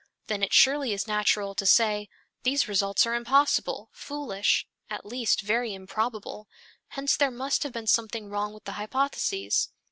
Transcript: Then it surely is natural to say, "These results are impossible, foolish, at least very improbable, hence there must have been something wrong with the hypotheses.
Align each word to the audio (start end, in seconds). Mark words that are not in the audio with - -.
Then 0.25 0.41
it 0.41 0.51
surely 0.51 0.93
is 0.93 1.05
natural 1.07 1.53
to 1.53 1.63
say, 1.63 2.09
"These 2.41 2.67
results 2.67 3.05
are 3.05 3.13
impossible, 3.13 3.91
foolish, 3.93 4.65
at 4.89 5.05
least 5.05 5.41
very 5.41 5.75
improbable, 5.75 6.47
hence 6.87 7.15
there 7.15 7.29
must 7.29 7.61
have 7.61 7.71
been 7.73 7.85
something 7.85 8.27
wrong 8.27 8.51
with 8.51 8.63
the 8.63 8.71
hypotheses. 8.81 9.69